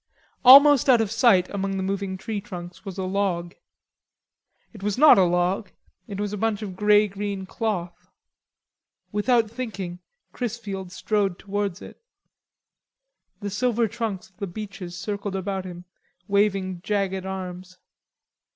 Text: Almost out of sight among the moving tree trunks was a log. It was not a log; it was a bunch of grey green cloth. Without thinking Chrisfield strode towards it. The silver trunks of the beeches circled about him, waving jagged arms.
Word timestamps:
Almost 0.43 0.89
out 0.89 0.99
of 0.99 1.11
sight 1.11 1.47
among 1.51 1.77
the 1.77 1.83
moving 1.83 2.17
tree 2.17 2.41
trunks 2.41 2.83
was 2.83 2.97
a 2.97 3.03
log. 3.03 3.53
It 4.73 4.81
was 4.81 4.97
not 4.97 5.19
a 5.19 5.23
log; 5.25 5.69
it 6.07 6.19
was 6.19 6.33
a 6.33 6.37
bunch 6.39 6.63
of 6.63 6.75
grey 6.75 7.07
green 7.07 7.45
cloth. 7.45 8.09
Without 9.11 9.47
thinking 9.47 9.99
Chrisfield 10.33 10.91
strode 10.91 11.37
towards 11.37 11.83
it. 11.83 12.01
The 13.41 13.51
silver 13.51 13.87
trunks 13.87 14.31
of 14.31 14.37
the 14.37 14.47
beeches 14.47 14.97
circled 14.97 15.35
about 15.35 15.65
him, 15.65 15.85
waving 16.27 16.81
jagged 16.81 17.27
arms. 17.27 17.77